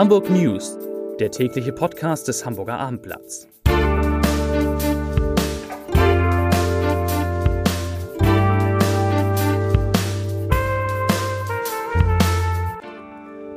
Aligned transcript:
Hamburg 0.00 0.30
News, 0.30 0.78
der 1.18 1.30
tägliche 1.30 1.74
Podcast 1.74 2.26
des 2.26 2.46
Hamburger 2.46 2.78
Abendblatts. 2.78 3.46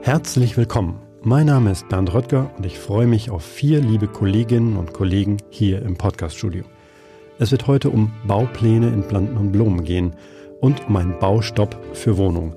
Herzlich 0.02 0.58
willkommen. 0.58 1.00
Mein 1.22 1.46
Name 1.46 1.72
ist 1.72 1.88
Bernd 1.88 2.14
Röttger 2.14 2.52
und 2.58 2.66
ich 2.66 2.78
freue 2.78 3.08
mich 3.08 3.30
auf 3.30 3.46
vier 3.46 3.80
liebe 3.80 4.10
Kolleginnen 4.10 4.76
und 4.76 4.92
Kollegen 4.92 5.38
hier 5.50 5.82
im 5.82 5.96
Podcaststudio. 5.96 6.66
Es 7.40 7.52
wird 7.52 7.68
heute 7.68 7.90
um 7.90 8.12
Baupläne 8.28 8.90
in 8.90 9.08
Planten 9.08 9.38
und 9.38 9.54
Blumen 9.54 9.86
gehen 9.86 10.14
und 10.60 10.90
um 10.90 10.98
einen 10.98 11.18
Baustopp 11.20 11.78
für 11.94 12.18
Wohnungen. 12.18 12.54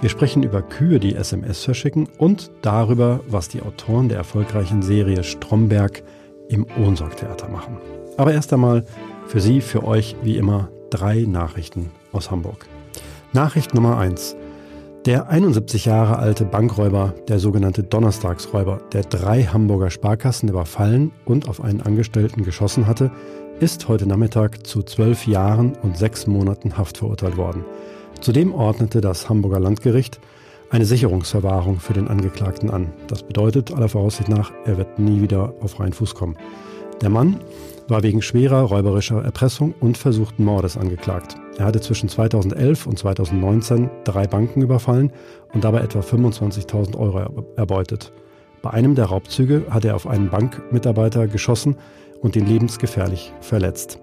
Wir 0.00 0.08
sprechen 0.08 0.42
über 0.42 0.62
Kühe, 0.62 0.98
die 0.98 1.14
SMS 1.14 1.62
verschicken 1.62 2.08
und 2.16 2.50
darüber, 2.62 3.20
was 3.28 3.48
die 3.48 3.60
Autoren 3.60 4.08
der 4.08 4.16
erfolgreichen 4.16 4.80
Serie 4.80 5.22
Stromberg 5.22 6.02
im 6.48 6.64
Ohnsorgtheater 6.82 7.50
machen. 7.50 7.76
Aber 8.16 8.32
erst 8.32 8.50
einmal 8.54 8.84
für 9.26 9.42
Sie, 9.42 9.60
für 9.60 9.84
euch 9.84 10.16
wie 10.22 10.38
immer 10.38 10.70
drei 10.88 11.26
Nachrichten 11.28 11.90
aus 12.12 12.30
Hamburg. 12.30 12.66
Nachricht 13.34 13.74
Nummer 13.74 13.98
eins: 13.98 14.36
Der 15.04 15.28
71 15.28 15.84
Jahre 15.84 16.18
alte 16.18 16.46
Bankräuber, 16.46 17.12
der 17.28 17.38
sogenannte 17.38 17.82
Donnerstagsräuber, 17.82 18.80
der 18.94 19.02
drei 19.02 19.42
Hamburger 19.42 19.90
Sparkassen 19.90 20.48
überfallen 20.48 21.12
und 21.26 21.46
auf 21.46 21.62
einen 21.62 21.82
Angestellten 21.82 22.42
geschossen 22.42 22.86
hatte, 22.86 23.10
ist 23.60 23.86
heute 23.86 24.06
Nachmittag 24.06 24.66
zu 24.66 24.82
zwölf 24.82 25.26
Jahren 25.26 25.74
und 25.82 25.98
sechs 25.98 26.26
Monaten 26.26 26.78
Haft 26.78 26.96
verurteilt 26.96 27.36
worden. 27.36 27.66
Zudem 28.20 28.52
ordnete 28.54 29.00
das 29.00 29.28
Hamburger 29.28 29.60
Landgericht 29.60 30.20
eine 30.70 30.84
Sicherungsverwahrung 30.84 31.80
für 31.80 31.94
den 31.94 32.06
Angeklagten 32.06 32.70
an. 32.70 32.92
Das 33.08 33.22
bedeutet 33.22 33.72
aller 33.72 33.88
Voraussicht 33.88 34.28
nach, 34.28 34.52
er 34.64 34.76
wird 34.76 34.98
nie 34.98 35.22
wieder 35.22 35.54
auf 35.60 35.72
freien 35.72 35.92
Fuß 35.92 36.14
kommen. 36.14 36.36
Der 37.00 37.08
Mann 37.08 37.40
war 37.88 38.02
wegen 38.02 38.20
schwerer 38.20 38.60
räuberischer 38.60 39.24
Erpressung 39.24 39.74
und 39.80 39.96
versuchten 39.96 40.44
Mordes 40.44 40.76
angeklagt. 40.76 41.36
Er 41.56 41.64
hatte 41.64 41.80
zwischen 41.80 42.08
2011 42.10 42.86
und 42.86 42.98
2019 42.98 43.90
drei 44.04 44.26
Banken 44.26 44.62
überfallen 44.62 45.12
und 45.54 45.64
dabei 45.64 45.80
etwa 45.80 46.00
25.000 46.00 46.96
Euro 46.98 47.44
erbeutet. 47.56 48.12
Bei 48.62 48.70
einem 48.70 48.94
der 48.94 49.06
Raubzüge 49.06 49.64
hat 49.70 49.86
er 49.86 49.96
auf 49.96 50.06
einen 50.06 50.28
Bankmitarbeiter 50.28 51.26
geschossen 51.26 51.76
und 52.20 52.36
ihn 52.36 52.46
lebensgefährlich 52.46 53.32
verletzt. 53.40 53.98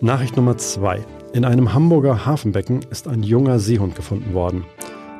Nachricht 0.00 0.36
Nummer 0.36 0.58
zwei: 0.58 1.00
In 1.34 1.46
einem 1.46 1.72
Hamburger 1.72 2.26
Hafenbecken 2.26 2.80
ist 2.90 3.08
ein 3.08 3.22
junger 3.22 3.58
Seehund 3.58 3.94
gefunden 3.94 4.34
worden. 4.34 4.66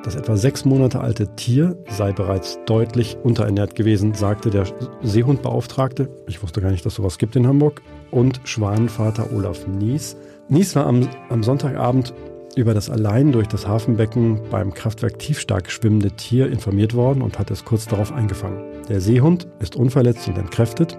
Das 0.04 0.14
etwa 0.14 0.36
sechs 0.36 0.66
Monate 0.66 1.00
alte 1.00 1.34
Tier 1.36 1.74
sei 1.88 2.12
bereits 2.12 2.58
deutlich 2.66 3.16
unterernährt 3.22 3.74
gewesen, 3.74 4.12
sagte 4.12 4.50
der 4.50 4.66
Seehundbeauftragte. 5.02 6.10
Ich 6.26 6.42
wusste 6.42 6.60
gar 6.60 6.70
nicht, 6.70 6.84
dass 6.84 6.96
sowas 6.96 7.16
gibt 7.16 7.34
in 7.34 7.46
Hamburg. 7.46 7.80
Und 8.10 8.42
Schwanenvater 8.44 9.32
Olaf 9.32 9.66
Nies. 9.66 10.18
Nies 10.50 10.76
war 10.76 10.84
am, 10.84 11.08
am 11.30 11.42
Sonntagabend 11.42 12.12
über 12.56 12.74
das 12.74 12.90
allein 12.90 13.32
durch 13.32 13.48
das 13.48 13.66
Hafenbecken 13.66 14.38
beim 14.50 14.74
Kraftwerk 14.74 15.18
tiefstark 15.18 15.70
schwimmende 15.70 16.10
Tier 16.10 16.50
informiert 16.50 16.92
worden 16.92 17.22
und 17.22 17.38
hat 17.38 17.50
es 17.50 17.64
kurz 17.64 17.86
darauf 17.86 18.12
eingefangen. 18.12 18.62
Der 18.90 19.00
Seehund 19.00 19.48
ist 19.60 19.76
unverletzt 19.76 20.28
und 20.28 20.36
entkräftet. 20.36 20.98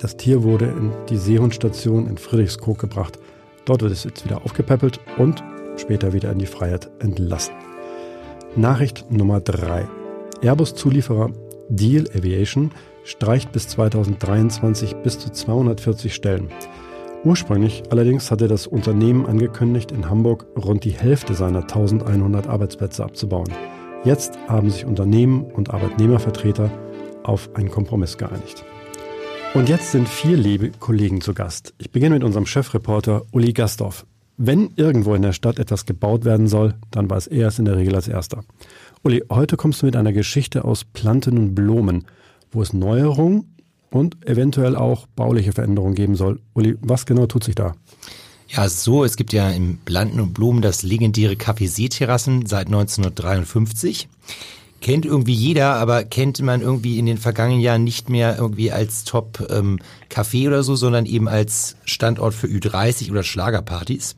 Das 0.00 0.16
Tier 0.16 0.42
wurde 0.42 0.64
in 0.64 0.90
die 1.08 1.18
Seehundstation 1.18 2.08
in 2.08 2.18
Friedrichskoog 2.18 2.80
gebracht. 2.80 3.16
Dort 3.68 3.82
wird 3.82 3.92
es 3.92 4.04
jetzt 4.04 4.24
wieder 4.24 4.46
aufgepäppelt 4.46 4.98
und 5.18 5.44
später 5.76 6.14
wieder 6.14 6.32
in 6.32 6.38
die 6.38 6.46
Freiheit 6.46 6.90
entlassen. 7.00 7.52
Nachricht 8.56 9.10
Nummer 9.10 9.40
3. 9.40 9.86
Airbus-Zulieferer 10.40 11.30
Deal 11.68 12.06
Aviation 12.16 12.70
streicht 13.04 13.52
bis 13.52 13.68
2023 13.68 14.96
bis 15.02 15.18
zu 15.18 15.30
240 15.30 16.14
Stellen. 16.14 16.48
Ursprünglich 17.24 17.82
allerdings 17.90 18.30
hatte 18.30 18.48
das 18.48 18.66
Unternehmen 18.66 19.26
angekündigt, 19.26 19.92
in 19.92 20.08
Hamburg 20.08 20.46
rund 20.56 20.84
die 20.84 20.92
Hälfte 20.92 21.34
seiner 21.34 21.60
1100 21.60 22.46
Arbeitsplätze 22.46 23.04
abzubauen. 23.04 23.52
Jetzt 24.02 24.38
haben 24.48 24.70
sich 24.70 24.86
Unternehmen 24.86 25.44
und 25.44 25.74
Arbeitnehmervertreter 25.74 26.70
auf 27.22 27.50
einen 27.54 27.70
Kompromiss 27.70 28.16
geeinigt. 28.16 28.64
Und 29.54 29.68
jetzt 29.68 29.92
sind 29.92 30.08
vier 30.08 30.36
liebe 30.36 30.70
Kollegen 30.70 31.20
zu 31.20 31.34
Gast. 31.34 31.74
Ich 31.78 31.90
beginne 31.90 32.16
mit 32.16 32.24
unserem 32.24 32.46
Chefreporter 32.46 33.22
Uli 33.32 33.52
Gastorf. 33.52 34.06
Wenn 34.36 34.70
irgendwo 34.76 35.14
in 35.14 35.22
der 35.22 35.32
Stadt 35.32 35.58
etwas 35.58 35.84
gebaut 35.84 36.24
werden 36.24 36.46
soll, 36.46 36.74
dann 36.90 37.10
weiß 37.10 37.26
er 37.26 37.48
es 37.48 37.58
in 37.58 37.64
der 37.64 37.76
Regel 37.76 37.96
als 37.96 38.06
erster. 38.06 38.44
Uli, 39.02 39.24
heute 39.30 39.56
kommst 39.56 39.82
du 39.82 39.86
mit 39.86 39.96
einer 39.96 40.12
Geschichte 40.12 40.64
aus 40.64 40.84
Planten 40.84 41.38
und 41.38 41.54
Blumen, 41.54 42.04
wo 42.52 42.62
es 42.62 42.72
Neuerungen 42.72 43.56
und 43.90 44.24
eventuell 44.28 44.76
auch 44.76 45.06
bauliche 45.16 45.52
Veränderungen 45.52 45.94
geben 45.94 46.14
soll. 46.14 46.40
Uli, 46.54 46.76
was 46.80 47.06
genau 47.06 47.26
tut 47.26 47.42
sich 47.42 47.54
da? 47.54 47.74
Ja, 48.48 48.68
so, 48.68 49.02
es 49.02 49.16
gibt 49.16 49.32
ja 49.32 49.50
im 49.50 49.78
Planten 49.78 50.20
und 50.20 50.34
Blumen 50.34 50.62
das 50.62 50.82
legendäre 50.82 51.34
Café 51.34 51.68
Seeterrassen 51.68 52.46
seit 52.46 52.66
1953 52.68 54.08
kennt 54.80 55.04
irgendwie 55.04 55.34
jeder, 55.34 55.74
aber 55.74 56.04
kennt 56.04 56.40
man 56.40 56.60
irgendwie 56.60 56.98
in 56.98 57.06
den 57.06 57.18
vergangenen 57.18 57.60
Jahren 57.60 57.84
nicht 57.84 58.08
mehr 58.08 58.36
irgendwie 58.38 58.70
als 58.70 59.04
Top 59.04 59.46
ähm, 59.50 59.78
Café 60.10 60.46
oder 60.46 60.62
so, 60.62 60.76
sondern 60.76 61.06
eben 61.06 61.28
als 61.28 61.76
Standort 61.84 62.34
für 62.34 62.46
Ü30 62.46 63.10
oder 63.10 63.22
Schlagerpartys. 63.22 64.16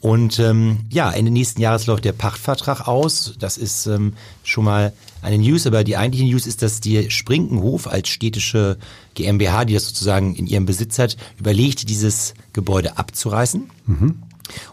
Und 0.00 0.38
ähm, 0.38 0.80
ja, 0.90 1.10
Ende 1.10 1.30
nächsten 1.30 1.60
Jahres 1.60 1.86
läuft 1.86 2.04
der 2.04 2.12
Pachtvertrag 2.12 2.86
aus. 2.86 3.34
Das 3.38 3.56
ist 3.56 3.86
ähm, 3.86 4.12
schon 4.44 4.64
mal 4.64 4.92
eine 5.22 5.38
News, 5.38 5.66
aber 5.66 5.84
die 5.84 5.96
eigentliche 5.96 6.26
News 6.26 6.46
ist, 6.46 6.62
dass 6.62 6.80
die 6.80 7.10
Sprinkenhof 7.10 7.86
als 7.86 8.08
städtische 8.08 8.76
GmbH, 9.14 9.64
die 9.64 9.74
das 9.74 9.86
sozusagen 9.86 10.34
in 10.36 10.46
ihrem 10.46 10.66
Besitz 10.66 10.98
hat, 10.98 11.16
überlegt, 11.38 11.88
dieses 11.88 12.34
Gebäude 12.52 12.98
abzureißen 12.98 13.70
mhm. 13.86 14.22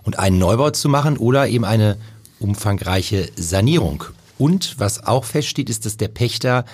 und 0.04 0.20
einen 0.20 0.38
Neubau 0.38 0.72
zu 0.72 0.90
machen 0.90 1.18
oder 1.18 1.48
eben 1.48 1.66
eine 1.66 1.98
umfangreiche 2.40 3.30
Sanierung 3.36 4.04
und 4.44 4.78
was 4.78 5.06
auch 5.08 5.24
feststeht, 5.24 5.70
ist, 5.70 5.86
dass 5.86 5.96
der 5.96 6.10
Pächter 6.10 6.66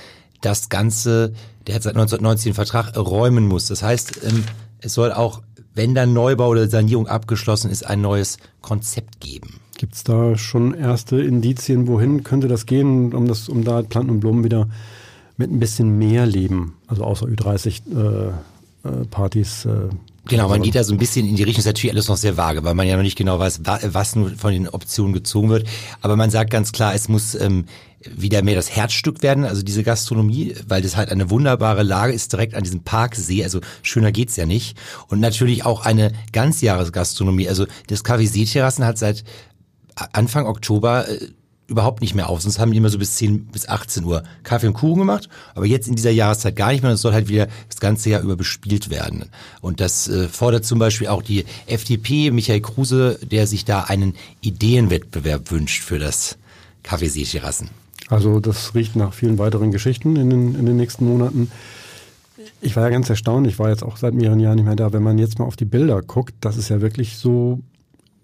das 0.41 0.69
Ganze, 0.69 1.33
der 1.67 1.75
hat 1.75 1.83
seit 1.83 1.93
1990 1.93 2.45
den 2.45 2.53
Vertrag 2.55 2.97
räumen 2.97 3.47
muss. 3.47 3.67
Das 3.67 3.83
heißt, 3.83 4.21
ähm, 4.23 4.43
es 4.79 4.95
soll 4.95 5.11
auch, 5.11 5.43
wenn 5.75 5.93
dann 5.93 6.11
Neubau 6.11 6.47
oder 6.47 6.67
Sanierung 6.67 7.07
abgeschlossen 7.07 7.69
ist, 7.69 7.85
ein 7.85 8.01
neues 8.01 8.39
Konzept 8.61 9.19
geben. 9.19 9.59
Gibt 9.77 9.93
es 9.93 10.03
da 10.03 10.35
schon 10.35 10.73
erste 10.73 11.21
Indizien, 11.21 11.85
wohin 11.85 12.23
könnte 12.23 12.47
das 12.47 12.65
gehen, 12.65 13.13
um 13.13 13.27
das, 13.27 13.47
um 13.47 13.63
da 13.63 13.83
Planten 13.83 14.13
und 14.13 14.19
Blumen 14.19 14.43
wieder 14.43 14.67
mit 15.37 15.51
ein 15.51 15.59
bisschen 15.59 15.95
mehr 15.99 16.25
Leben, 16.25 16.73
also 16.87 17.03
außer 17.03 17.27
Ü30 17.27 17.81
äh, 17.95 18.29
äh, 18.89 19.69
äh, 19.69 19.89
Genau, 20.27 20.49
man 20.49 20.61
geht 20.61 20.75
da 20.75 20.83
so 20.83 20.93
ein 20.93 20.97
bisschen 20.97 21.27
in 21.27 21.35
die 21.35 21.43
Richtung, 21.43 21.59
ist 21.59 21.65
natürlich 21.65 21.93
alles 21.93 22.07
noch 22.07 22.17
sehr 22.17 22.37
vage, 22.37 22.63
weil 22.63 22.73
man 22.73 22.87
ja 22.87 22.95
noch 22.95 23.03
nicht 23.03 23.17
genau 23.17 23.39
weiß, 23.39 23.61
was 23.65 24.15
nun 24.15 24.35
von 24.35 24.51
den 24.51 24.69
Optionen 24.69 25.13
gezogen 25.13 25.49
wird. 25.49 25.67
Aber 26.01 26.15
man 26.15 26.29
sagt 26.29 26.51
ganz 26.51 26.71
klar, 26.71 26.93
es 26.93 27.09
muss 27.09 27.35
ähm, 27.35 27.65
wieder 28.01 28.41
mehr 28.43 28.55
das 28.55 28.75
Herzstück 28.75 29.23
werden, 29.23 29.43
also 29.43 29.61
diese 29.61 29.83
Gastronomie, 29.83 30.55
weil 30.67 30.81
das 30.81 30.95
halt 30.95 31.09
eine 31.11 31.29
wunderbare 31.29 31.83
Lage 31.83 32.13
ist, 32.13 32.31
direkt 32.31 32.55
an 32.55 32.63
diesem 32.63 32.83
Parksee, 32.83 33.43
also 33.43 33.59
schöner 33.81 34.11
geht's 34.11 34.35
ja 34.35 34.45
nicht. 34.45 34.77
Und 35.07 35.19
natürlich 35.19 35.65
auch 35.65 35.85
eine 35.85 36.11
Ganzjahresgastronomie, 36.31 37.49
also 37.49 37.65
das 37.87 38.05
Café 38.05 38.27
Seeterrassen 38.27 38.85
hat 38.85 38.97
seit 38.97 39.23
Anfang 40.13 40.45
Oktober 40.45 41.09
äh, 41.09 41.27
überhaupt 41.69 42.01
nicht 42.01 42.15
mehr 42.15 42.29
auf. 42.29 42.41
Sonst 42.41 42.59
haben 42.59 42.71
die 42.71 42.77
immer 42.77 42.89
so 42.89 42.97
bis 42.97 43.15
10 43.15 43.45
bis 43.45 43.67
18 43.69 44.03
Uhr 44.03 44.23
Kaffee 44.43 44.67
und 44.67 44.73
Kuchen 44.73 44.99
gemacht. 44.99 45.29
Aber 45.55 45.65
jetzt 45.65 45.87
in 45.87 45.95
dieser 45.95 46.11
Jahreszeit 46.11 46.55
gar 46.55 46.71
nicht 46.71 46.81
mehr. 46.81 46.91
Das 46.91 47.01
soll 47.01 47.13
halt 47.13 47.29
wieder 47.29 47.47
das 47.69 47.79
ganze 47.79 48.09
Jahr 48.09 48.21
über 48.21 48.35
bespielt 48.35 48.89
werden. 48.89 49.25
Und 49.61 49.79
das 49.79 50.07
äh, 50.07 50.27
fordert 50.27 50.65
zum 50.65 50.79
Beispiel 50.79 51.07
auch 51.07 51.21
die 51.21 51.45
FDP, 51.67 52.31
Michael 52.31 52.61
Kruse, 52.61 53.19
der 53.21 53.47
sich 53.47 53.65
da 53.65 53.81
einen 53.81 54.15
Ideenwettbewerb 54.41 55.51
wünscht 55.51 55.83
für 55.83 55.99
das 55.99 56.37
Kaffeeseeterrassen. 56.83 57.69
Also 58.09 58.39
das 58.39 58.73
riecht 58.73 58.95
nach 58.95 59.13
vielen 59.13 59.37
weiteren 59.37 59.71
Geschichten 59.71 60.15
in 60.15 60.29
den, 60.29 60.55
in 60.55 60.65
den 60.65 60.77
nächsten 60.77 61.05
Monaten. 61.05 61.51
Ich 62.61 62.75
war 62.75 62.83
ja 62.83 62.89
ganz 62.89 63.09
erstaunt, 63.09 63.47
ich 63.47 63.59
war 63.59 63.69
jetzt 63.69 63.83
auch 63.83 63.97
seit 63.97 64.13
mehreren 64.13 64.39
Jahren 64.39 64.55
nicht 64.55 64.65
mehr 64.65 64.75
da. 64.75 64.91
Wenn 64.91 65.03
man 65.03 65.17
jetzt 65.17 65.39
mal 65.39 65.45
auf 65.45 65.55
die 65.55 65.65
Bilder 65.65 66.01
guckt, 66.01 66.33
das 66.41 66.57
ist 66.57 66.69
ja 66.69 66.81
wirklich 66.81 67.17
so 67.17 67.59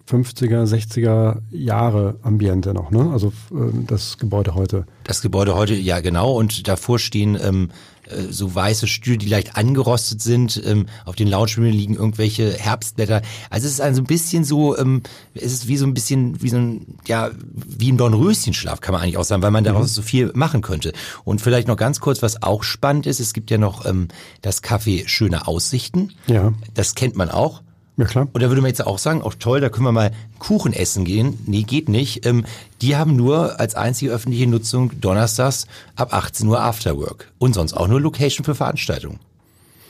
50er, 0.10 0.66
60er 0.66 1.40
Jahre 1.52 2.16
Ambiente 2.22 2.74
noch, 2.74 2.92
ne? 2.92 3.10
Also 3.12 3.30
äh, 3.52 3.72
das 3.88 4.18
Gebäude 4.18 4.56
heute. 4.56 4.86
Das 5.04 5.22
Gebäude 5.22 5.56
heute, 5.56 5.74
ja 5.74 6.00
genau. 6.00 6.34
Und 6.34 6.68
davor 6.68 7.00
stehen 7.00 7.38
ähm, 7.42 7.69
äh, 8.07 8.31
so 8.31 8.54
weiße 8.54 8.88
Stühle, 8.88 9.18
die 9.18 9.28
leicht 9.28 9.57
angerostet 9.57 10.22
sind. 10.22 10.62
Ähm, 10.63 10.86
auf 11.06 11.16
den 11.16 11.28
Lounge 11.28 11.69
liegen 11.69 11.96
irgendwelche 11.96 12.54
Herbstblätter. 12.54 13.22
Also 13.50 13.68
es 13.68 13.74
ist 13.74 13.81
also 13.81 14.02
ein 14.02 14.06
bisschen 14.06 14.44
so, 14.44 14.78
ähm, 14.78 15.02
es 15.34 15.54
ist 15.54 15.68
wie 15.68 15.78
so 15.78 15.86
ein 15.86 15.94
bisschen, 15.94 16.42
wie 16.42 16.50
so 16.50 16.57
ein, 16.57 16.98
ja, 17.07 17.31
wie 17.54 17.92
ein 17.92 17.98
Dornröschenschlaf 17.98 18.81
kann 18.81 18.94
man 18.94 19.02
eigentlich 19.02 19.18
auch 19.18 19.24
sagen, 19.24 19.42
weil 19.42 19.52
man 19.52 19.63
daraus 19.63 19.92
mhm. 19.92 19.96
so 19.96 20.02
viel 20.02 20.31
machen 20.36 20.62
könnte. 20.62 20.94
Und 21.24 21.42
vielleicht 21.42 21.68
noch 21.68 21.78
ganz 21.78 22.00
kurz, 22.00 22.22
was 22.22 22.44
auch 22.44 22.63
spannend 22.63 23.07
ist, 23.07 23.19
es 23.19 23.34
gibt 23.34 23.50
ja 23.50 23.57
noch 23.57 23.86
ähm, 23.86 24.07
das 24.42 24.63
Café 24.63 25.07
Schöne 25.07 25.48
Aussichten. 25.48 26.13
Ja. 26.28 26.54
Das 26.74 26.96
kennt 26.96 27.16
man 27.16 27.30
auch. 27.30 27.62
Ja, 27.97 28.06
klar. 28.06 28.27
Und 28.33 28.44
da 28.44 28.50
würde 28.50 28.62
man 28.62 28.69
jetzt 28.69 28.86
auch 28.86 28.97
sagen, 28.97 29.21
auch 29.21 29.36
toll, 29.36 29.62
da 29.62 29.69
können 29.69 29.86
wir 29.86 29.92
mal 29.94 30.12
Kuchen 30.39 30.74
essen 30.74 31.06
gehen. 31.06 31.39
Nee, 31.45 31.63
geht 31.63 31.88
nicht. 31.88 32.25
Ähm, 32.25 32.45
die 32.81 32.97
haben 32.97 33.15
nur 33.15 33.59
als 33.59 33.75
einzige 33.75 34.12
öffentliche 34.12 34.47
Nutzung 34.47 35.00
donnerstags 35.00 35.65
ab 35.95 36.13
18 36.13 36.47
Uhr 36.47 36.59
Afterwork. 36.59 37.31
Und 37.38 37.53
sonst 37.53 37.74
auch 37.74 37.88
nur 37.88 38.01
Location 38.01 38.44
für 38.44 38.56
Veranstaltungen. 38.56 39.19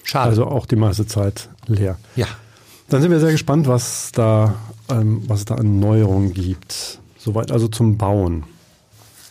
Schade. 0.03 0.29
Also 0.29 0.45
auch 0.45 0.67
die 0.67 0.75
meiste 0.75 1.07
Zeit 1.07 1.49
leer. 1.67 1.97
ja. 2.15 2.27
Dann 2.87 3.01
sind 3.01 3.09
wir 3.09 3.19
sehr 3.19 3.31
gespannt, 3.31 3.67
was 3.67 4.11
da, 4.11 4.53
ähm, 4.89 5.23
was 5.27 5.39
es 5.39 5.45
da 5.45 5.55
an 5.55 5.79
Neuerungen 5.79 6.35
gibt. 6.35 6.99
Soweit 7.17 7.51
also 7.51 7.67
zum 7.67 7.97
Bauen. 7.97 8.43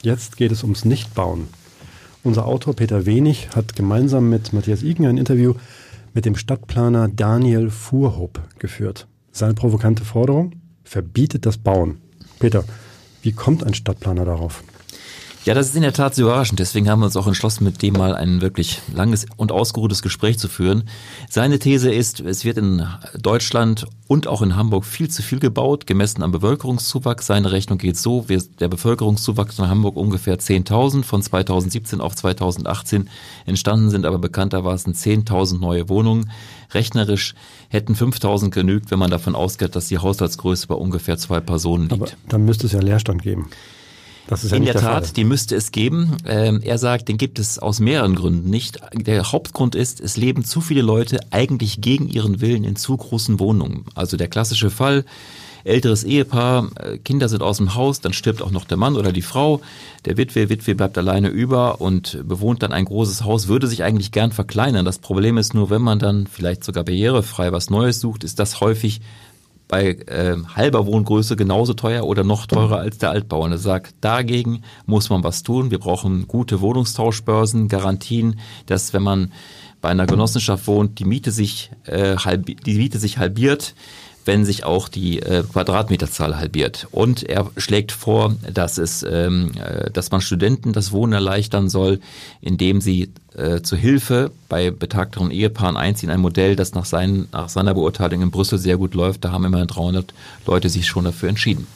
Jetzt 0.03 0.37
geht 0.37 0.51
es 0.51 0.65
ums 0.65 0.85
Nichtbauen. 0.85 1.47
Unser 2.25 2.47
Autor 2.47 2.75
Peter 2.75 3.07
Wenig 3.07 3.51
hat 3.55 3.77
gemeinsam 3.77 4.29
mit 4.29 4.53
Matthias 4.53 4.83
Igen 4.83 5.07
ein 5.07 5.19
Interview 5.19 5.55
mit 6.15 6.25
dem 6.25 6.37
Stadtplaner 6.37 7.09
Daniel 7.09 7.71
Fuhrhopp 7.71 8.41
geführt. 8.59 9.07
Seine 9.33 9.55
provokante 9.55 10.05
Forderung 10.05 10.53
verbietet 10.85 11.45
das 11.45 11.59
Bauen. 11.59 11.99
Peter, 12.39 12.65
wie 13.23 13.33
kommt 13.33 13.65
ein 13.65 13.75
Stadtplaner 13.75 14.25
darauf? 14.25 14.63
Ja, 15.45 15.53
das 15.53 15.69
ist 15.69 15.77
in 15.77 15.83
der 15.83 15.93
Tat 15.93 16.15
sehr 16.15 16.25
überraschend. 16.25 16.59
Deswegen 16.59 16.89
haben 16.89 17.01
wir 17.01 17.05
uns 17.05 17.19
auch 17.19 17.27
entschlossen, 17.27 17.65
mit 17.65 17.83
dem 17.83 17.93
mal 17.93 18.15
ein 18.15 18.41
wirklich 18.41 18.81
langes 18.95 19.27
und 19.37 19.53
ausgeruhtes 19.53 20.01
Gespräch 20.01 20.39
zu 20.39 20.49
führen. 20.49 20.85
Seine 21.29 21.59
These 21.59 21.93
ist, 21.93 22.21
es 22.21 22.47
wird 22.47 22.57
in 22.57 22.87
Deutschland 23.21 23.87
und 24.07 24.27
auch 24.27 24.41
in 24.41 24.57
Hamburg 24.57 24.87
viel 24.87 25.11
zu 25.11 25.23
viel 25.23 25.41
gebaut, 25.41 25.87
gemessen 25.87 26.23
am 26.23 26.33
Bevölkerungszuwachs. 26.33 27.27
Seine 27.27 27.53
Rechnung 27.53 27.77
geht 27.77 27.99
so, 27.99 28.25
der 28.59 28.69
Bevölkerungszuwachs 28.69 29.59
in 29.59 29.69
Hamburg 29.69 29.97
ungefähr 29.97 30.39
10.000 30.39 31.05
von 31.05 31.21
2017 31.21 32.01
auf 32.01 32.15
2018. 32.15 33.11
Entstanden 33.45 33.91
sind 33.91 34.07
aber 34.07 34.19
bekanntermaßen 34.19 34.95
10.000 34.95 35.59
neue 35.59 35.91
Wohnungen. 35.91 36.31
Rechnerisch 36.73 37.35
hätten 37.69 37.95
5.000 37.95 38.49
genügt, 38.49 38.91
wenn 38.91 38.99
man 38.99 39.11
davon 39.11 39.35
ausgeht, 39.35 39.77
dass 39.77 39.89
die 39.89 39.99
Haushaltsgröße 39.99 40.69
bei 40.69 40.75
ungefähr 40.75 41.19
zwei 41.19 41.41
Personen 41.41 41.91
liegt. 41.91 42.03
Aber 42.03 42.11
dann 42.31 42.47
müsste 42.47 42.65
es 42.65 42.73
ja 42.73 42.81
Leerstand 42.81 43.23
geben. 43.23 43.51
Das 44.27 44.43
ist 44.45 44.51
ja 44.53 44.57
In 44.57 44.65
der 44.65 44.73
der, 44.75 44.83
Tat, 44.83 45.05
Fall. 45.07 45.15
die 45.15 45.25
müsste 45.25 45.55
es 45.55 45.71
geben. 45.71 46.17
Ähm, 46.27 46.61
er 46.63 46.79
sagt, 46.79 47.09
den 47.09 47.19
gibt 47.19 47.39
es 47.39 47.59
aus 47.59 47.81
mehreren 47.81 48.15
Gründen 48.15 48.49
nicht. 48.49 48.79
Der 48.95 49.33
Hauptgrund 49.33 49.75
ist, 49.75 50.01
es 50.01 50.17
leben 50.17 50.45
zu 50.45 50.61
viele 50.61 50.83
Leute 50.83 51.21
eigentlich 51.31 51.81
gegen 51.81 52.09
ihren 52.09 52.41
Willen 52.41 52.65
in 52.65 52.77
zu 52.77 52.97
großen 52.97 53.39
Wohnungen. 53.39 53.85
Also 53.95 54.17
der 54.17 54.29
klassische 54.29 54.71
Fall, 54.71 55.05
älteres 55.65 56.05
Ehepaar, 56.05 56.69
äh, 56.77 56.99
Kinder 56.99 57.29
sind 57.29 57.43
aus 57.43 57.59
dem 57.59 57.75
Haus, 57.75 58.01
dann 58.01 58.13
stirbt 58.15 58.41
auch 58.43 58.51
noch 58.51 58.65
der 58.65 58.77
Mann 58.77 58.97
oder 58.97 59.13
die 59.13 59.23
Frau, 59.23 59.61
der 60.05 60.17
Witwe, 60.17 60.49
Witwe 60.49 60.75
bleibt 60.75 60.97
alleine 60.99 61.29
über 61.29 61.81
und 61.81 62.19
bewohnt 62.27 62.63
dann 62.63 62.73
ein 62.73 62.85
großes 62.85 63.25
Haus, 63.25 63.49
würde 63.49 63.67
sich 63.67 63.83
eigentlich 63.83 64.13
gern 64.13 64.33
verkleinern. 64.33 64.85
Das 64.85 64.99
Problem 64.99 65.37
ist 65.39 65.55
nur, 65.55 65.69
wenn 65.71 65.83
man 65.83 65.99
dann 65.99 66.27
vielleicht 66.27 66.65
sogar 66.65 66.85
barrierefrei 66.85 67.53
was 67.53 67.71
Neues 67.71 68.01
sucht, 68.01 68.25
ist 68.25 68.39
das 68.39 68.61
häufig 68.61 69.01
bei 69.69 69.91
äh, 70.07 70.37
halber 70.55 70.87
Wohngröße 70.87 71.37
genauso 71.37 71.75
teuer 71.75 72.05
oder 72.05 72.25
noch 72.25 72.47
teurer 72.47 72.79
als 72.79 72.99
der 72.99 73.11
Altbau. 73.11 73.45
Und 73.45 73.53
er 73.53 73.59
sagt, 73.59 73.95
dagegen 74.01 74.63
muss 74.87 75.11
man 75.11 75.25
was 75.25 75.43
tun. 75.43 75.71
Wir 75.71 75.79
brauchen 75.79 76.29
gute 76.29 76.61
Wohnungstauschbörsen, 76.61 77.69
Garantien, 77.69 78.39
dass 78.67 78.93
wenn 78.93 79.03
man 79.03 79.33
bei 79.81 79.91
einer 79.91 80.07
Genossenschaft 80.07 80.67
wohnt, 80.67 80.99
die 80.99 81.05
Miete 81.05 81.31
sich, 81.31 81.71
äh, 81.85 82.17
halbi 82.17 82.55
die 82.55 82.77
Miete 82.77 82.99
sich 82.99 83.19
halbiert, 83.19 83.75
wenn 84.25 84.45
sich 84.45 84.65
auch 84.65 84.89
die 84.89 85.21
äh, 85.21 85.43
Quadratmeterzahl 85.43 86.37
halbiert. 86.37 86.89
Und 86.91 87.23
er 87.23 87.51
schlägt 87.57 87.93
vor, 87.93 88.37
dass 88.53 88.79
es, 88.79 89.05
ähm, 89.09 89.53
äh, 89.57 89.91
dass 89.91 90.11
man 90.11 90.21
Studenten 90.21 90.73
das 90.73 90.93
Wohnen 90.93 91.13
erleichtern 91.13 91.69
soll, 91.69 92.01
indem 92.41 92.81
sie 92.81 93.11
äh, 93.37 93.61
zu 93.61 93.77
Hilfe 93.77 94.31
bei 94.49 94.71
betagteren 94.71 95.31
Ehepaaren 95.31 95.77
einziehen. 95.77 96.11
Ein 96.11 96.21
Modell, 96.21 96.57
das 96.57 96.75
nach, 96.75 96.85
seinen, 96.85 97.29
nach 97.33 97.49
seiner 97.49 97.75
Beurteilung 97.75 98.23
in 98.23 98.31
Brüssel 98.31 98.59
sehr 98.59 98.77
gut 98.77 98.95
läuft. 98.95 99.25
Da 99.25 99.33
haben 99.33 99.45
immerhin 99.45 99.69
300 99.69 100.15
Leute 100.47 100.69
sich 100.69 100.87
schon 100.87 101.05
dafür 101.05 101.29
entschieden. 101.29 101.67